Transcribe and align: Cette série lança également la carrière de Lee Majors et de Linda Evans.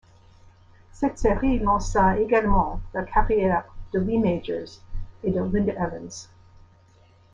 Cette 0.91 1.19
série 1.19 1.59
lança 1.59 2.17
également 2.17 2.81
la 2.91 3.03
carrière 3.03 3.65
de 3.93 3.99
Lee 3.99 4.17
Majors 4.17 4.81
et 5.23 5.29
de 5.29 5.41
Linda 5.43 5.73
Evans. 5.73 6.09